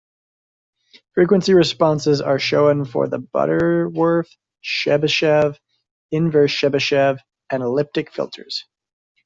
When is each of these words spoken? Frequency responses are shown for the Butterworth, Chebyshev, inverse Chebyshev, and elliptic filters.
Frequency 1.13 1.53
responses 1.53 2.21
are 2.21 2.39
shown 2.39 2.85
for 2.85 3.07
the 3.07 3.19
Butterworth, 3.19 4.31
Chebyshev, 4.63 5.59
inverse 6.09 6.51
Chebyshev, 6.51 7.19
and 7.51 7.61
elliptic 7.61 8.11
filters. 8.11 8.65